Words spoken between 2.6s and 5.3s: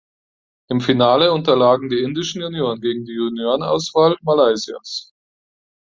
gegen die Juniorenauswahl Malaysias.